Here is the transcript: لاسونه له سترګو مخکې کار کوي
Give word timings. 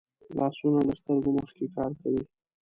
لاسونه 0.37 0.79
له 0.87 0.93
سترګو 0.99 1.29
مخکې 1.39 1.65
کار 1.75 1.91
کوي 2.01 2.23